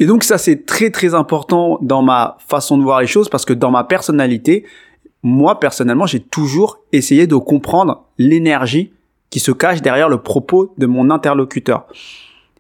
Et 0.00 0.06
donc 0.06 0.24
ça 0.24 0.38
c'est 0.38 0.66
très 0.66 0.90
très 0.90 1.14
important 1.14 1.78
dans 1.80 2.02
ma 2.02 2.36
façon 2.46 2.76
de 2.76 2.82
voir 2.82 3.00
les 3.00 3.06
choses 3.06 3.28
parce 3.28 3.44
que 3.44 3.54
dans 3.54 3.70
ma 3.70 3.84
personnalité, 3.84 4.64
moi 5.22 5.60
personnellement 5.60 6.06
j'ai 6.06 6.20
toujours 6.20 6.80
essayé 6.92 7.26
de 7.26 7.36
comprendre 7.36 8.04
l'énergie 8.18 8.92
qui 9.30 9.40
se 9.40 9.52
cache 9.52 9.82
derrière 9.82 10.08
le 10.08 10.18
propos 10.18 10.72
de 10.78 10.86
mon 10.86 11.10
interlocuteur. 11.10 11.86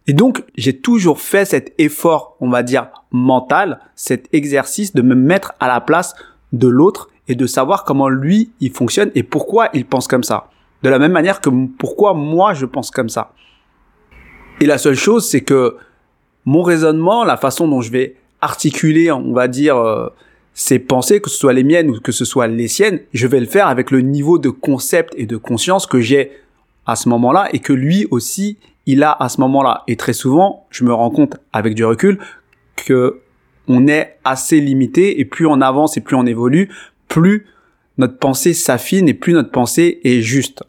Et 0.06 0.12
donc, 0.12 0.44
j'ai 0.56 0.78
toujours 0.78 1.20
fait 1.20 1.44
cet 1.44 1.74
effort, 1.78 2.36
on 2.40 2.48
va 2.48 2.62
dire, 2.62 2.88
mental, 3.10 3.80
cet 3.96 4.28
exercice 4.32 4.94
de 4.94 5.02
me 5.02 5.14
mettre 5.14 5.54
à 5.58 5.66
la 5.68 5.80
place 5.80 6.14
de 6.52 6.68
l'autre 6.68 7.08
et 7.28 7.34
de 7.34 7.46
savoir 7.46 7.84
comment 7.84 8.08
lui, 8.08 8.50
il 8.60 8.70
fonctionne 8.72 9.10
et 9.14 9.24
pourquoi 9.24 9.68
il 9.74 9.84
pense 9.84 10.06
comme 10.06 10.22
ça. 10.22 10.48
De 10.82 10.88
la 10.88 10.98
même 10.98 11.12
manière 11.12 11.40
que 11.40 11.50
pourquoi 11.78 12.14
moi, 12.14 12.54
je 12.54 12.66
pense 12.66 12.90
comme 12.90 13.08
ça. 13.08 13.32
Et 14.60 14.66
la 14.66 14.78
seule 14.78 14.94
chose, 14.94 15.28
c'est 15.28 15.40
que 15.40 15.76
mon 16.44 16.62
raisonnement, 16.62 17.24
la 17.24 17.36
façon 17.36 17.66
dont 17.66 17.80
je 17.80 17.90
vais 17.90 18.16
articuler, 18.40 19.10
on 19.10 19.32
va 19.32 19.48
dire, 19.48 19.76
euh, 19.76 20.08
ces 20.54 20.78
pensées, 20.78 21.20
que 21.20 21.28
ce 21.28 21.36
soit 21.36 21.52
les 21.52 21.64
miennes 21.64 21.90
ou 21.90 22.00
que 22.00 22.12
ce 22.12 22.24
soit 22.24 22.46
les 22.46 22.68
siennes, 22.68 23.00
je 23.12 23.26
vais 23.26 23.40
le 23.40 23.46
faire 23.46 23.66
avec 23.66 23.90
le 23.90 24.00
niveau 24.00 24.38
de 24.38 24.50
concept 24.50 25.12
et 25.16 25.26
de 25.26 25.36
conscience 25.36 25.86
que 25.86 26.00
j'ai 26.00 26.30
à 26.86 26.96
ce 26.96 27.08
moment-là 27.08 27.48
et 27.52 27.58
que 27.58 27.72
lui 27.72 28.06
aussi 28.10 28.58
il 28.86 29.02
a 29.02 29.10
à 29.10 29.28
ce 29.28 29.40
moment-là. 29.40 29.82
Et 29.88 29.96
très 29.96 30.12
souvent, 30.12 30.66
je 30.70 30.84
me 30.84 30.94
rends 30.94 31.10
compte 31.10 31.36
avec 31.52 31.74
du 31.74 31.84
recul 31.84 32.18
que 32.76 33.20
on 33.68 33.88
est 33.88 34.18
assez 34.24 34.60
limité 34.60 35.18
et 35.18 35.24
plus 35.24 35.46
on 35.46 35.60
avance 35.60 35.96
et 35.96 36.00
plus 36.00 36.14
on 36.14 36.24
évolue, 36.24 36.70
plus 37.08 37.46
notre 37.98 38.18
pensée 38.18 38.54
s'affine 38.54 39.08
et 39.08 39.14
plus 39.14 39.32
notre 39.32 39.50
pensée 39.50 40.00
est 40.04 40.20
juste. 40.20 40.62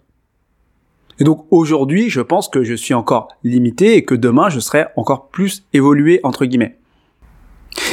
Et 1.19 1.24
donc 1.24 1.45
aujourd'hui, 1.51 2.09
je 2.09 2.21
pense 2.21 2.47
que 2.47 2.63
je 2.63 2.74
suis 2.74 2.93
encore 2.93 3.29
limité 3.43 3.95
et 3.95 4.03
que 4.03 4.15
demain, 4.15 4.50
je 4.50 4.59
serai 4.59 4.86
encore 4.95 5.29
plus 5.29 5.63
évolué 5.74 6.19
entre 6.24 6.45
guillemets. 6.45 6.77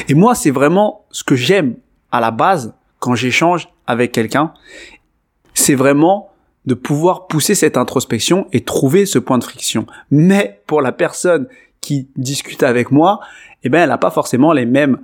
Et 0.09 0.15
moi, 0.15 0.35
c'est 0.35 0.51
vraiment 0.51 1.05
ce 1.11 1.25
que 1.25 1.37
j'aime 1.37 1.77
à 2.13 2.21
la 2.21 2.31
base 2.31 2.75
quand 2.99 3.15
j'échange 3.15 3.69
avec 3.87 4.13
quelqu'un. 4.13 4.55
C'est 5.53 5.75
vraiment 5.75 6.31
de 6.67 6.75
pouvoir 6.75 7.27
pousser 7.27 7.55
cette 7.55 7.77
introspection 7.77 8.47
et 8.53 8.65
trouver 8.65 9.07
ce 9.07 9.19
point 9.19 9.39
de 9.39 9.45
friction. 9.45 9.87
Mais 10.11 10.63
pour 10.67 10.81
la 10.81 10.93
personne 10.93 11.47
qui 11.81 12.09
discute 12.17 12.63
avec 12.63 12.91
moi, 12.91 13.21
eh 13.63 13.69
ben, 13.69 13.83
elle 13.83 13.91
n'a 13.91 13.99
pas 13.99 14.11
forcément 14.11 14.53
les 14.53 14.65
mêmes 14.65 14.99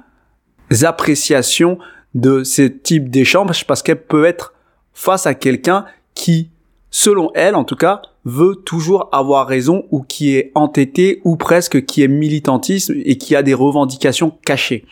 appréciations 0.82 1.78
de 2.14 2.44
ce 2.44 2.62
type 2.62 3.10
d'échange 3.10 3.66
parce 3.66 3.82
qu'elle 3.82 4.02
peut 4.02 4.24
être 4.24 4.54
face 4.94 5.26
à 5.26 5.34
quelqu'un 5.34 5.84
qui, 6.14 6.50
selon 6.90 7.30
elle 7.34 7.54
en 7.54 7.64
tout 7.64 7.76
cas, 7.76 8.02
veut 8.24 8.56
toujours 8.56 9.08
avoir 9.12 9.46
raison 9.46 9.84
ou 9.90 10.02
qui 10.02 10.34
est 10.34 10.52
entêté 10.54 11.20
ou 11.24 11.36
presque 11.36 11.84
qui 11.84 12.02
est 12.02 12.08
militantisme 12.08 12.94
et 13.04 13.16
qui 13.16 13.34
a 13.34 13.42
des 13.42 13.54
revendications 13.54 14.30
cachées. 14.44 14.84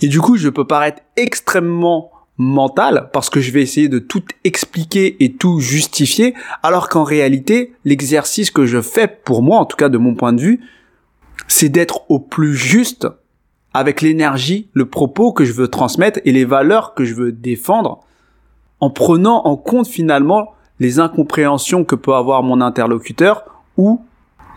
Et 0.00 0.08
du 0.08 0.20
coup, 0.20 0.36
je 0.36 0.48
peux 0.48 0.66
paraître 0.66 1.02
extrêmement 1.16 2.10
mental 2.36 3.10
parce 3.12 3.30
que 3.30 3.40
je 3.40 3.52
vais 3.52 3.62
essayer 3.62 3.88
de 3.88 3.98
tout 3.98 4.24
expliquer 4.42 5.22
et 5.24 5.32
tout 5.34 5.60
justifier 5.60 6.34
alors 6.62 6.88
qu'en 6.88 7.04
réalité, 7.04 7.72
l'exercice 7.84 8.50
que 8.50 8.66
je 8.66 8.80
fais 8.80 9.06
pour 9.08 9.42
moi, 9.42 9.58
en 9.58 9.64
tout 9.64 9.76
cas 9.76 9.88
de 9.88 9.98
mon 9.98 10.14
point 10.14 10.32
de 10.32 10.40
vue, 10.40 10.60
c'est 11.46 11.68
d'être 11.68 12.10
au 12.10 12.18
plus 12.18 12.56
juste 12.56 13.06
avec 13.72 14.00
l'énergie, 14.00 14.68
le 14.72 14.86
propos 14.86 15.32
que 15.32 15.44
je 15.44 15.52
veux 15.52 15.68
transmettre 15.68 16.20
et 16.24 16.32
les 16.32 16.44
valeurs 16.44 16.94
que 16.94 17.04
je 17.04 17.14
veux 17.14 17.32
défendre 17.32 18.00
en 18.80 18.90
prenant 18.90 19.42
en 19.44 19.56
compte 19.56 19.86
finalement 19.86 20.52
les 20.80 20.98
incompréhensions 20.98 21.84
que 21.84 21.94
peut 21.94 22.14
avoir 22.14 22.42
mon 22.42 22.60
interlocuteur 22.60 23.44
ou 23.76 24.00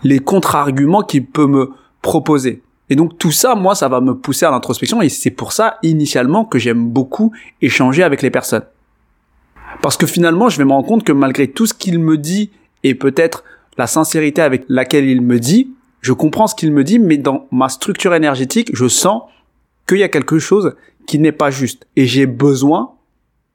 les 0.02 0.18
contre-arguments 0.18 1.02
qu'il 1.02 1.26
peut 1.26 1.46
me 1.46 1.72
proposer. 2.02 2.62
Et 2.90 2.96
donc 2.96 3.18
tout 3.18 3.32
ça, 3.32 3.54
moi, 3.54 3.74
ça 3.74 3.88
va 3.88 4.00
me 4.00 4.14
pousser 4.14 4.46
à 4.46 4.50
l'introspection 4.50 5.02
et 5.02 5.08
c'est 5.08 5.30
pour 5.30 5.52
ça 5.52 5.78
initialement 5.82 6.44
que 6.44 6.58
j'aime 6.58 6.88
beaucoup 6.88 7.32
échanger 7.60 8.02
avec 8.02 8.22
les 8.22 8.30
personnes. 8.30 8.64
Parce 9.82 9.96
que 9.96 10.06
finalement, 10.06 10.48
je 10.48 10.58
vais 10.58 10.64
me 10.64 10.72
rendre 10.72 10.86
compte 10.86 11.04
que 11.04 11.12
malgré 11.12 11.48
tout 11.48 11.66
ce 11.66 11.74
qu'il 11.74 11.98
me 11.98 12.16
dit 12.16 12.50
et 12.84 12.94
peut-être 12.94 13.44
la 13.76 13.86
sincérité 13.86 14.42
avec 14.42 14.64
laquelle 14.68 15.04
il 15.08 15.20
me 15.20 15.38
dit, 15.38 15.70
je 16.00 16.12
comprends 16.12 16.46
ce 16.46 16.54
qu'il 16.54 16.72
me 16.72 16.84
dit, 16.84 16.98
mais 16.98 17.18
dans 17.18 17.46
ma 17.50 17.68
structure 17.68 18.14
énergétique, 18.14 18.70
je 18.72 18.88
sens 18.88 19.22
qu'il 19.86 19.98
y 19.98 20.02
a 20.02 20.08
quelque 20.08 20.38
chose 20.38 20.74
qui 21.06 21.18
n'est 21.18 21.32
pas 21.32 21.50
juste 21.50 21.86
et 21.96 22.06
j'ai 22.06 22.26
besoin 22.26 22.92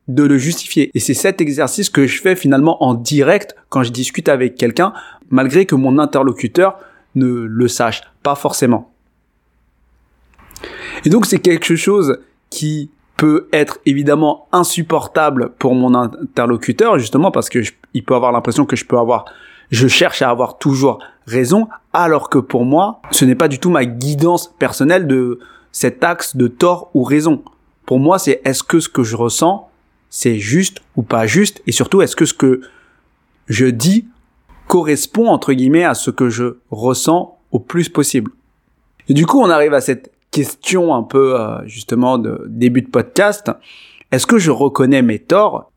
de 0.08 0.24
le 0.24 0.38
justifier. 0.38 0.92
Et 0.94 1.00
c'est 1.00 1.14
cet 1.14 1.40
exercice 1.42 1.90
que 1.90 2.08
je 2.08 2.22
fais 2.22 2.36
finalement 2.36 2.84
en 2.84 2.94
direct 2.94 3.56
quand 3.70 3.84
je 3.84 3.92
discute 3.92 4.28
avec 4.28 4.56
quelqu'un, 4.56 4.94
malgré 5.30 5.66
que 5.66 5.76
mon 5.76 5.98
interlocuteur 5.98 6.78
ne 7.16 7.28
le 7.28 7.68
sache 7.68 8.02
pas 8.22 8.36
forcément. 8.36 8.93
Et 11.06 11.10
donc 11.10 11.26
c'est 11.26 11.40
quelque 11.40 11.76
chose 11.76 12.20
qui 12.50 12.90
peut 13.18 13.48
être 13.54 13.80
évidemment 13.86 14.48
insupportable 14.52 15.52
pour 15.60 15.76
mon 15.76 15.94
interlocuteur, 15.94 16.98
justement 17.00 17.32
parce 17.32 17.50
que 17.50 17.60
il 17.94 18.04
peut 18.04 18.16
avoir 18.16 18.32
l'impression 18.32 18.66
que 18.66 18.76
je 18.76 18.86
peux 18.86 18.98
avoir, 18.98 19.26
je 19.70 19.88
cherche 19.88 20.22
à 20.22 20.30
avoir 20.30 20.58
toujours 20.58 21.00
raison, 21.26 21.68
alors 21.94 22.30
que 22.30 22.40
pour 22.40 22.66
moi, 22.66 23.02
ce 23.12 23.26
n'est 23.26 23.36
pas 23.36 23.48
du 23.48 23.60
tout 23.60 23.70
ma 23.70 23.86
guidance 23.86 24.54
personnelle 24.58 25.08
de 25.08 25.40
cet 25.72 26.04
axe 26.04 26.36
de 26.36 26.48
tort 26.48 26.90
ou 26.94 27.04
raison. 27.04 27.44
Pour 27.86 28.00
moi, 28.00 28.20
c'est 28.20 28.42
est-ce 28.46 28.64
que 28.64 28.80
ce 28.80 28.90
que 28.90 29.04
je 29.04 29.16
ressens, 29.16 29.70
c'est 30.10 30.38
juste 30.38 30.82
ou 30.96 31.04
pas 31.04 31.28
juste, 31.28 31.62
et 31.68 31.72
surtout 31.72 32.02
est-ce 32.02 32.16
que 32.16 32.26
ce 32.26 32.34
que 32.34 32.62
je 33.48 33.66
dis 33.66 34.06
correspond 34.68 35.28
entre 35.28 35.54
guillemets 35.54 35.84
à 35.84 35.94
ce 35.94 36.10
que 36.10 36.30
je 36.30 36.58
ressens 36.72 37.38
au 37.52 37.60
plus 37.60 37.90
possible. 37.90 38.32
Et 39.10 39.14
du 39.14 39.26
coup, 39.26 39.40
on 39.40 39.50
arrive 39.50 39.74
à 39.74 39.82
cette 39.82 40.12
question 40.34 40.94
un 40.94 41.04
peu 41.04 41.40
euh, 41.40 41.66
justement 41.66 42.18
de 42.18 42.46
début 42.50 42.82
de 42.82 42.90
podcast. 42.90 43.52
Est-ce 44.12 44.28
que 44.28 44.40
je 44.40 44.52
reconnais 44.52 45.02
mes 45.02 45.20
torts 45.20 45.72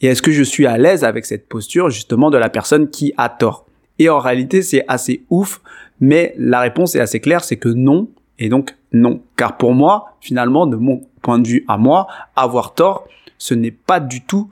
et 0.00 0.08
est-ce 0.08 0.22
que 0.22 0.30
je 0.30 0.42
suis 0.42 0.66
à 0.66 0.76
l'aise 0.76 1.02
avec 1.02 1.24
cette 1.24 1.48
posture 1.48 1.88
justement 1.88 2.30
de 2.30 2.36
la 2.36 2.50
personne 2.50 2.90
qui 2.90 3.14
a 3.16 3.28
tort? 3.30 3.66
Et 3.98 4.08
en 4.10 4.18
réalité, 4.18 4.60
c'est 4.60 4.84
assez 4.86 5.24
ouf, 5.30 5.62
mais 6.00 6.34
la 6.36 6.60
réponse 6.60 6.94
est 6.94 7.00
assez 7.00 7.20
claire, 7.20 7.42
c'est 7.42 7.56
que 7.56 7.70
non, 7.70 8.08
et 8.38 8.48
donc 8.48 8.76
non. 8.92 9.22
Car 9.36 9.56
pour 9.56 9.72
moi, 9.72 10.16
finalement, 10.20 10.66
de 10.66 10.76
mon 10.76 11.00
point 11.22 11.38
de 11.38 11.48
vue 11.48 11.64
à 11.68 11.78
moi, 11.78 12.06
avoir 12.36 12.74
tort, 12.74 13.06
ce 13.38 13.54
n'est 13.54 13.70
pas 13.70 14.00
du 14.00 14.20
tout 14.20 14.50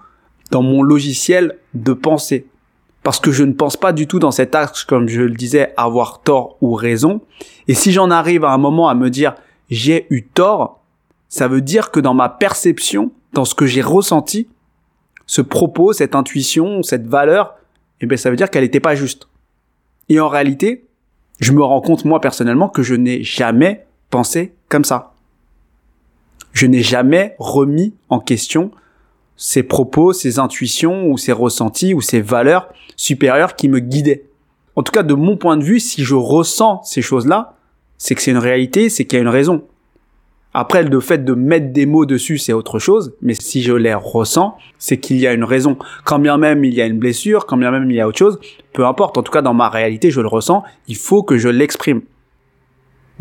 dans 0.51 0.63
mon 0.63 0.83
logiciel 0.83 1.59
de 1.75 1.93
pensée 1.93 2.47
parce 3.03 3.19
que 3.19 3.33
je 3.33 3.45
ne 3.45 3.53
pense 3.53 3.77
pas 3.77 3.93
du 3.93 4.07
tout 4.07 4.19
dans 4.19 4.31
cet 4.31 4.55
axe, 4.55 4.85
comme 4.85 5.09
je 5.09 5.23
le 5.23 5.35
disais, 5.35 5.73
avoir 5.77 6.21
tort 6.23 6.57
ou 6.61 6.75
raison. 6.75 7.21
Et 7.69 7.75
si 7.75 7.93
j'en 7.93 8.11
arrive 8.11 8.45
à 8.45 8.53
un 8.53 8.59
moment 8.59 8.89
à 8.89 8.95
me 8.95 9.11
dire 9.11 9.35
j'ai 9.71 10.07
eu 10.11 10.23
tort, 10.23 10.83
ça 11.29 11.49
veut 11.49 11.63
dire 11.63 11.91
que 11.91 11.99
dans 11.99 12.15
ma 12.15 12.29
perception, 12.29 13.11
dans 13.33 13.45
ce 13.45 13.55
que 13.55 13.67
j'ai 13.67 13.83
ressenti, 13.83 14.49
ce 15.27 15.41
propos, 15.41 15.93
cette 15.93 16.15
intuition, 16.15 16.83
cette 16.83 17.07
valeur, 17.07 17.55
eh 18.01 18.07
bien, 18.07 18.19
ça 18.19 18.31
veut 18.31 18.37
dire 18.37 18.51
qu'elle 18.51 18.65
n'était 18.65 18.81
pas 18.81 18.95
juste. 18.95 19.29
Et 20.09 20.21
en 20.21 20.29
réalité, 20.29 20.85
je 21.41 21.53
me 21.53 21.63
rends 21.63 21.81
compte, 21.81 22.05
moi, 22.05 22.21
personnellement, 22.21 22.69
que 22.69 22.83
je 22.83 22.95
n'ai 22.95 23.23
jamais 23.23 23.87
pensé 24.11 24.53
comme 24.69 24.85
ça. 24.85 25.15
Je 26.53 26.67
n'ai 26.67 26.83
jamais 26.83 27.35
remis 27.39 27.95
en 28.11 28.21
question 28.21 28.73
ces 29.43 29.65
propos, 29.65 30.13
ces 30.13 30.39
intuitions 30.39 31.09
ou 31.09 31.19
ces 31.19 31.33
ressentis 31.33 31.95
ou 31.95 32.01
ces 32.01 32.21
valeurs 32.21 32.69
supérieures 32.97 33.57
qui 33.57 33.69
me 33.69 33.81
guidaient. 33.81 34.23
En 34.77 34.85
tout 34.85 34.93
cas, 34.93 35.03
de 35.03 35.15
mon 35.15 35.37
point 35.37 35.57
de 35.57 35.65
vue, 35.65 35.81
si 35.81 36.05
je 36.05 36.15
ressens 36.15 36.81
ces 36.85 37.03
choses-là, 37.03 37.57
c'est 37.99 38.15
que 38.15 38.23
c'est 38.23 38.31
une 38.31 38.39
réalité, 38.39 38.89
c'est 38.89 39.05
qu'il 39.05 39.17
y 39.17 39.19
a 39.19 39.23
une 39.23 39.29
raison. 39.29 39.65
Après, 40.55 40.85
le 40.85 41.01
fait 41.01 41.25
de 41.25 41.35
mettre 41.35 41.73
des 41.73 41.87
mots 41.87 42.07
dessus, 42.07 42.39
c'est 42.39 42.53
autre 42.53 42.79
chose, 42.79 43.15
mais 43.21 43.35
si 43.35 43.63
je 43.63 43.73
les 43.73 43.95
ressens, 43.95 44.57
c'est 44.79 44.99
qu'il 44.99 45.17
y 45.17 45.27
a 45.27 45.33
une 45.33 45.45
raison. 45.45 45.77
Quand 46.05 46.21
bien 46.21 46.39
même 46.39 46.65
il 46.65 46.75
y 46.75 46.81
a 46.81 46.87
une 46.87 47.01
blessure, 47.01 47.47
quand 47.47 47.57
bien 47.57 47.73
même 47.73 47.91
il 47.91 47.97
y 47.97 48.01
a 48.01 48.07
autre 48.07 48.19
chose, 48.19 48.39
peu 48.73 48.87
importe, 48.87 49.19
en 49.19 49.25
tout 49.25 49.33
cas 49.33 49.43
dans 49.43 49.55
ma 49.55 49.69
réalité, 49.69 50.13
je 50.13 50.21
le 50.21 50.29
ressens, 50.29 50.63
il 50.87 50.97
faut 50.97 51.25
que 51.25 51.37
je 51.37 51.49
l'exprime. 51.49 52.03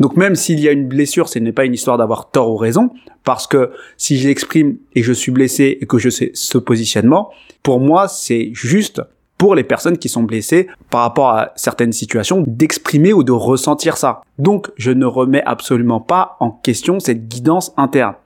Donc 0.02 0.16
même 0.16 0.34
s'il 0.34 0.58
y 0.58 0.68
a 0.68 0.72
une 0.72 0.88
blessure, 0.88 1.28
ce 1.28 1.38
n'est 1.38 1.52
pas 1.52 1.64
une 1.64 1.74
histoire 1.74 1.96
d'avoir 1.96 2.28
tort 2.28 2.50
ou 2.50 2.56
raison, 2.56 2.90
parce 3.22 3.46
que 3.46 3.70
si 3.96 4.18
j'exprime 4.18 4.76
et 4.96 5.02
je 5.04 5.12
suis 5.12 5.30
blessé 5.30 5.78
et 5.80 5.86
que 5.86 5.96
je 5.96 6.10
sais 6.10 6.32
ce 6.34 6.58
positionnement, 6.58 7.30
pour 7.62 7.78
moi, 7.78 8.08
c'est 8.08 8.50
juste 8.52 9.00
pour 9.38 9.54
les 9.54 9.62
personnes 9.62 9.98
qui 9.98 10.08
sont 10.08 10.24
blessées 10.24 10.66
par 10.90 11.02
rapport 11.02 11.28
à 11.28 11.52
certaines 11.54 11.92
situations 11.92 12.42
d'exprimer 12.44 13.12
ou 13.12 13.22
de 13.22 13.30
ressentir 13.30 13.96
ça. 13.96 14.22
Donc, 14.40 14.72
je 14.76 14.90
ne 14.90 15.06
remets 15.06 15.44
absolument 15.44 16.00
pas 16.00 16.36
en 16.40 16.50
question 16.50 16.98
cette 16.98 17.28
guidance 17.28 17.72
interne. 17.76 18.16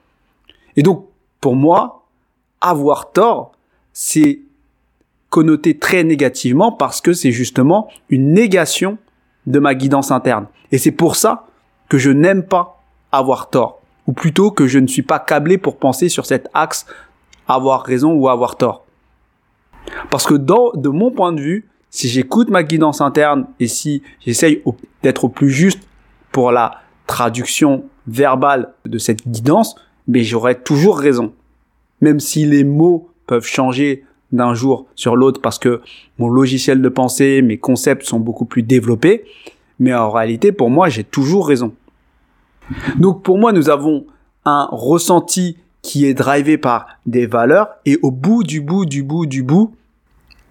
Et 0.77 0.83
donc, 0.83 1.05
pour 1.43 1.57
moi, 1.57 2.07
avoir 2.63 3.13
tort, 3.13 3.53
c'est 3.93 4.41
connoté 5.29 5.77
très 5.77 6.05
négativement 6.05 6.73
parce 6.73 7.03
que 7.03 7.13
c'est 7.13 7.33
justement 7.33 7.89
une 8.09 8.33
négation 8.33 8.97
de 9.47 9.59
ma 9.59 9.75
guidance 9.75 10.11
interne. 10.11 10.47
Et 10.73 10.79
c'est 10.79 10.91
pour 10.91 11.17
ça 11.17 11.46
que 11.89 11.99
je 11.99 12.11
n'aime 12.11 12.43
pas 12.43 12.83
avoir 13.13 13.51
tort, 13.51 13.81
ou 14.07 14.13
plutôt 14.13 14.51
que 14.51 14.67
je 14.67 14.79
ne 14.79 14.87
suis 14.87 15.03
pas 15.03 15.19
câblé 15.19 15.59
pour 15.59 15.77
penser 15.77 16.09
sur 16.09 16.27
cet 16.27 16.49
axe 16.55 16.87
avoir 17.49 17.83
raison 17.83 18.13
ou 18.13 18.29
avoir 18.29 18.57
tort. 18.57 18.85
Parce 20.11 20.27
que 20.27 20.35
dans, 20.35 20.73
de 20.75 20.89
mon 20.89 21.11
point 21.11 21.33
de 21.33 21.41
vue, 21.41 21.69
si 21.91 22.09
j'écoute 22.09 22.51
ma 22.51 22.63
guidance 22.63 23.01
interne 23.01 23.47
et 23.61 23.69
si 23.69 24.03
j'essaye 24.21 24.63
d'être 25.03 25.25
au 25.25 25.29
plus 25.29 25.51
juste 25.51 25.81
pour 26.33 26.53
la 26.53 26.81
traduction 27.07 27.85
verbale 28.07 28.73
de 28.85 28.99
cette 28.99 29.27
guidance, 29.29 29.77
mais 30.09 30.23
j'aurai 30.23 30.61
toujours 30.61 30.99
raison. 30.99 31.33
Même 32.01 32.21
si 32.21 32.45
les 32.45 32.65
mots 32.65 33.09
peuvent 33.27 33.47
changer 33.47 34.05
d'un 34.33 34.55
jour 34.55 34.87
sur 34.95 35.17
l'autre 35.17 35.41
parce 35.41 35.59
que 35.59 35.81
mon 36.19 36.29
logiciel 36.29 36.83
de 36.83 36.89
pensée, 36.89 37.43
mes 37.43 37.59
concepts 37.59 38.05
sont 38.05 38.21
beaucoup 38.21 38.45
plus 38.45 38.63
développés, 38.63 39.25
mais 39.79 39.95
en 39.95 40.11
réalité, 40.11 40.53
pour 40.53 40.71
moi, 40.71 40.89
j'ai 40.89 41.05
toujours 41.05 41.49
raison. 41.49 41.73
Donc 42.97 43.23
pour 43.23 43.39
moi, 43.39 43.53
nous 43.53 43.71
avons 43.71 44.07
un 44.45 44.69
ressenti 44.71 45.59
qui 45.83 46.07
est 46.07 46.15
drivé 46.15 46.59
par 46.59 46.87
des 47.07 47.27
valeurs 47.27 47.69
et 47.85 47.99
au 48.03 48.11
bout 48.11 48.43
du 48.43 48.61
bout 48.61 48.87
du 48.87 49.03
bout 49.03 49.27
du 49.27 49.43
bout, 49.43 49.75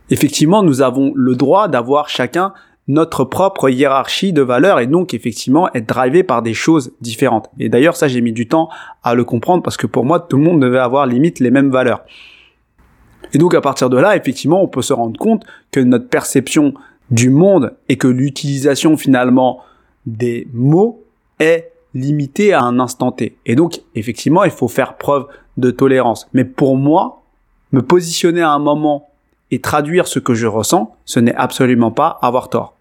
effectivement, 0.10 0.64
nous 0.64 0.82
avons 0.82 1.12
le 1.16 1.36
droit 1.36 1.68
d'avoir 1.68 2.08
chacun 2.10 2.54
notre 2.88 3.24
propre 3.24 3.70
hiérarchie 3.70 4.32
de 4.32 4.44
valeurs 4.44 4.80
et 4.80 4.88
donc 4.88 5.14
effectivement 5.14 5.74
être 5.74 5.88
drivé 5.88 6.24
par 6.24 6.42
des 6.42 6.54
choses 6.54 6.94
différentes. 7.02 7.50
Et 7.60 7.68
d'ailleurs, 7.68 7.96
ça, 7.96 8.08
j'ai 8.08 8.22
mis 8.22 8.32
du 8.32 8.48
temps 8.48 8.70
à 9.04 9.16
le 9.16 9.24
comprendre 9.24 9.64
parce 9.64 9.76
que 9.76 9.88
pour 9.88 10.06
moi, 10.06 10.20
tout 10.20 10.38
le 10.38 10.44
monde 10.44 10.62
devait 10.62 10.80
avoir 10.80 11.08
limite 11.08 11.40
les 11.40 11.52
mêmes 11.52 11.72
valeurs. 11.72 12.04
Et 13.34 13.38
donc 13.38 13.56
à 13.56 13.62
partir 13.62 13.90
de 13.90 13.98
là, 13.98 14.16
effectivement, 14.16 14.62
on 14.62 14.68
peut 14.68 14.84
se 14.84 14.94
rendre 14.94 15.20
compte 15.20 15.44
que 15.72 15.80
notre 15.80 16.08
perception 16.08 16.76
du 17.12 17.30
monde 17.30 17.76
et 17.90 17.98
que 17.98 18.08
l'utilisation 18.08 18.98
finalement 18.98 19.62
des 20.06 20.48
mots 20.54 21.04
est 21.40 21.72
limitée 21.94 22.54
à 22.54 22.62
un 22.62 22.80
instant 22.80 23.12
T. 23.12 23.38
Et 23.46 23.56
donc, 23.56 23.82
effectivement, 23.96 24.44
il 24.44 24.52
faut 24.52 24.68
faire 24.68 24.98
preuve 24.98 25.28
de 25.58 25.72
tolérance. 25.72 26.28
Mais 26.34 26.44
pour 26.44 26.78
moi, 26.78 27.24
me 27.72 27.82
positionner 27.82 28.42
à 28.42 28.52
un 28.52 28.60
moment 28.60 29.10
et 29.52 29.62
traduire 29.62 30.08
ce 30.08 30.20
que 30.20 30.34
je 30.34 30.48
ressens, 30.48 30.96
ce 31.06 31.20
n'est 31.20 31.36
absolument 31.36 31.92
pas 31.92 32.20
avoir 32.22 32.50
tort. 32.50 32.76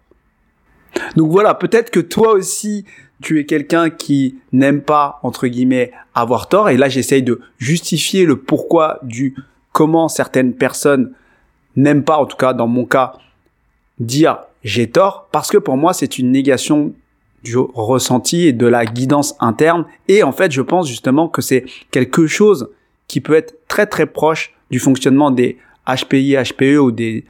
Donc 1.15 1.31
voilà, 1.31 1.53
peut-être 1.53 1.89
que 1.91 1.99
toi 1.99 2.33
aussi, 2.33 2.85
tu 3.21 3.39
es 3.39 3.45
quelqu'un 3.45 3.89
qui 3.89 4.37
n'aime 4.51 4.81
pas, 4.81 5.19
entre 5.23 5.47
guillemets, 5.47 5.91
avoir 6.13 6.47
tort. 6.49 6.69
Et 6.69 6.77
là, 6.77 6.89
j'essaye 6.89 7.23
de 7.23 7.41
justifier 7.57 8.25
le 8.25 8.37
pourquoi 8.37 8.99
du 9.03 9.35
comment 9.71 10.07
certaines 10.07 10.53
personnes 10.53 11.11
n'aime 11.75 12.03
pas, 12.03 12.17
en 12.17 12.25
tout 12.25 12.37
cas 12.37 12.53
dans 12.53 12.67
mon 12.67 12.85
cas, 12.85 13.13
dire 13.99 14.39
j'ai 14.63 14.89
tort, 14.89 15.27
parce 15.31 15.49
que 15.49 15.57
pour 15.57 15.77
moi 15.77 15.93
c'est 15.93 16.17
une 16.17 16.31
négation 16.31 16.93
du 17.45 17.57
ressenti 17.57 18.47
et 18.47 18.53
de 18.53 18.65
la 18.65 18.85
guidance 18.85 19.35
interne. 19.39 19.85
Et 20.07 20.23
en 20.23 20.31
fait, 20.31 20.51
je 20.51 20.61
pense 20.61 20.87
justement 20.87 21.29
que 21.29 21.41
c'est 21.41 21.63
quelque 21.91 22.27
chose 22.27 22.69
qui 23.07 23.21
peut 23.21 23.35
être 23.35 23.55
très 23.67 23.85
très 23.85 24.07
proche 24.07 24.53
du 24.71 24.79
fonctionnement 24.79 25.31
des 25.31 25.57
HPI, 25.87 26.35
HPE 26.35 26.79
ou 26.79 26.91
des 26.91 27.23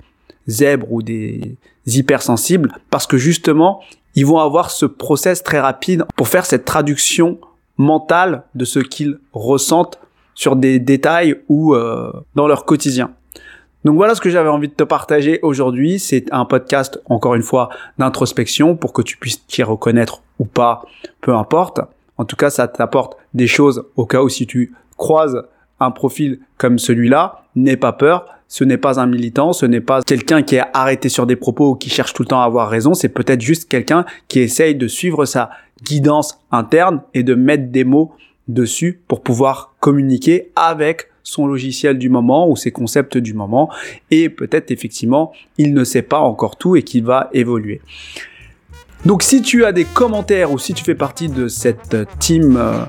zèbres 0.47 0.87
ou 0.89 1.01
des 1.03 1.57
hypersensibles, 1.85 2.71
parce 2.89 3.05
que 3.05 3.17
justement, 3.17 3.81
ils 4.15 4.25
vont 4.25 4.39
avoir 4.39 4.71
ce 4.71 4.85
process 4.85 5.43
très 5.43 5.59
rapide 5.59 6.05
pour 6.15 6.29
faire 6.29 6.45
cette 6.45 6.63
traduction 6.63 7.37
mentale 7.77 8.43
de 8.55 8.63
ce 8.63 8.79
qu'ils 8.79 9.19
ressentent 9.33 9.99
sur 10.33 10.55
des 10.55 10.79
détails 10.79 11.41
ou 11.49 11.75
euh, 11.75 12.11
dans 12.35 12.47
leur 12.47 12.65
quotidien. 12.65 13.11
Donc 13.85 13.97
voilà 13.97 14.15
ce 14.15 14.21
que 14.21 14.31
j'avais 14.31 14.49
envie 14.49 14.67
de 14.67 14.73
te 14.73 14.83
partager 14.83 15.39
aujourd'hui. 15.43 15.99
C'est 15.99 16.25
un 16.33 16.45
podcast, 16.45 16.99
encore 17.05 17.35
une 17.35 17.43
fois, 17.43 17.69
d'introspection 17.99 18.75
pour 18.75 18.93
que 18.93 19.03
tu 19.03 19.15
puisses 19.15 19.45
t'y 19.45 19.61
reconnaître 19.61 20.23
ou 20.39 20.45
pas, 20.45 20.83
peu 21.21 21.35
importe. 21.35 21.79
En 22.17 22.25
tout 22.25 22.35
cas, 22.35 22.49
ça 22.49 22.67
t'apporte 22.67 23.15
des 23.35 23.45
choses 23.45 23.85
au 23.95 24.07
cas 24.07 24.23
où 24.23 24.29
si 24.29 24.47
tu 24.47 24.73
croises 24.97 25.43
un 25.79 25.91
profil 25.91 26.39
comme 26.57 26.79
celui-là, 26.79 27.43
n'aie 27.55 27.77
pas 27.77 27.93
peur. 27.93 28.25
Ce 28.47 28.63
n'est 28.63 28.77
pas 28.77 28.99
un 28.99 29.05
militant, 29.05 29.53
ce 29.53 29.65
n'est 29.67 29.81
pas 29.81 30.01
quelqu'un 30.01 30.41
qui 30.41 30.55
est 30.55 30.63
arrêté 30.73 31.09
sur 31.09 31.27
des 31.27 31.35
propos 31.35 31.71
ou 31.71 31.75
qui 31.75 31.89
cherche 31.89 32.13
tout 32.13 32.23
le 32.23 32.27
temps 32.27 32.41
à 32.41 32.45
avoir 32.45 32.69
raison. 32.69 32.95
C'est 32.95 33.09
peut-être 33.09 33.41
juste 33.41 33.69
quelqu'un 33.69 34.05
qui 34.27 34.39
essaye 34.39 34.75
de 34.75 34.87
suivre 34.87 35.25
sa 35.25 35.51
guidance 35.83 36.39
interne 36.51 37.01
et 37.13 37.21
de 37.21 37.35
mettre 37.35 37.69
des 37.69 37.83
mots 37.83 38.13
dessus 38.47 39.01
pour 39.07 39.21
pouvoir 39.21 39.75
communiquer 39.79 40.51
avec 40.55 41.09
son 41.23 41.47
logiciel 41.47 41.97
du 41.97 42.09
moment 42.09 42.49
ou 42.49 42.55
ses 42.55 42.71
concepts 42.71 43.17
du 43.17 43.33
moment 43.33 43.69
et 44.11 44.29
peut-être 44.29 44.71
effectivement 44.71 45.31
il 45.57 45.73
ne 45.73 45.83
sait 45.83 46.03
pas 46.03 46.19
encore 46.19 46.55
tout 46.55 46.75
et 46.75 46.83
qu'il 46.83 47.03
va 47.03 47.29
évoluer. 47.33 47.81
Donc 49.05 49.23
si 49.23 49.41
tu 49.41 49.65
as 49.65 49.71
des 49.71 49.85
commentaires 49.85 50.51
ou 50.51 50.59
si 50.59 50.73
tu 50.73 50.83
fais 50.83 50.95
partie 50.95 51.27
de 51.27 51.47
cette 51.47 51.97
team 52.19 52.57
euh, 52.57 52.85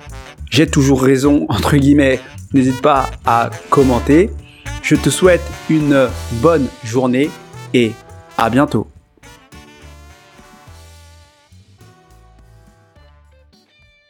j'ai 0.51 0.67
toujours 0.67 1.03
raison 1.03 1.47
entre 1.49 1.77
guillemets, 1.77 2.21
n'hésite 2.53 2.81
pas 2.83 3.11
à 3.25 3.51
commenter. 3.71 4.31
Je 4.83 4.95
te 4.95 5.11
souhaite 5.11 5.43
une 5.69 6.09
bonne 6.43 6.67
journée 6.85 7.31
et 7.75 7.93
à 8.39 8.51
bientôt. 8.51 8.87